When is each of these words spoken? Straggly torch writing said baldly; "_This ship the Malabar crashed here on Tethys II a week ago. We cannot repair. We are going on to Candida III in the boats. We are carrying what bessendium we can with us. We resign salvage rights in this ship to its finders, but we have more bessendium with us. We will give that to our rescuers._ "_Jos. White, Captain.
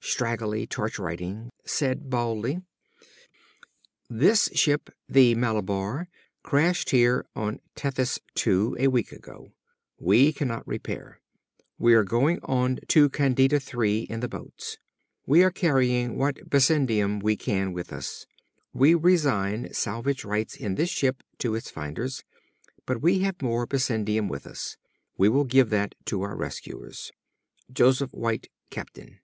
Straggly 0.00 0.66
torch 0.66 0.98
writing 0.98 1.52
said 1.64 2.10
baldly; 2.10 2.60
"_This 4.10 4.50
ship 4.52 4.90
the 5.08 5.36
Malabar 5.36 6.08
crashed 6.42 6.90
here 6.90 7.24
on 7.36 7.60
Tethys 7.76 8.18
II 8.44 8.72
a 8.80 8.88
week 8.88 9.12
ago. 9.12 9.52
We 10.00 10.32
cannot 10.32 10.66
repair. 10.66 11.20
We 11.78 11.94
are 11.94 12.02
going 12.02 12.40
on 12.42 12.80
to 12.88 13.08
Candida 13.08 13.60
III 13.72 14.00
in 14.10 14.18
the 14.18 14.26
boats. 14.26 14.78
We 15.26 15.44
are 15.44 15.52
carrying 15.52 16.16
what 16.18 16.50
bessendium 16.50 17.20
we 17.22 17.36
can 17.36 17.72
with 17.72 17.92
us. 17.92 18.26
We 18.72 18.96
resign 18.96 19.72
salvage 19.72 20.24
rights 20.24 20.56
in 20.56 20.74
this 20.74 20.90
ship 20.90 21.22
to 21.38 21.54
its 21.54 21.70
finders, 21.70 22.24
but 22.84 23.00
we 23.00 23.20
have 23.20 23.40
more 23.40 23.64
bessendium 23.64 24.26
with 24.28 24.44
us. 24.44 24.76
We 25.16 25.28
will 25.28 25.44
give 25.44 25.70
that 25.70 25.94
to 26.06 26.22
our 26.22 26.34
rescuers._ 26.36 27.12
"_Jos. 27.72 28.10
White, 28.12 28.48
Captain. 28.70 29.20